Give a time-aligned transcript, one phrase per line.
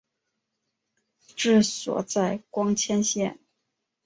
[1.35, 3.37] 治所在光迁县。